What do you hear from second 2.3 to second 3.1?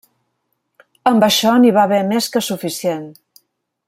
que suficient.